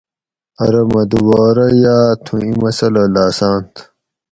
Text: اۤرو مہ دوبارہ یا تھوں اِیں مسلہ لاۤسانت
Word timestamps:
اۤرو 0.61 0.83
مہ 0.91 1.01
دوبارہ 1.11 1.65
یا 1.83 1.97
تھوں 2.23 2.39
اِیں 2.43 2.55
مسلہ 2.61 3.03
لاۤسانت 3.13 3.71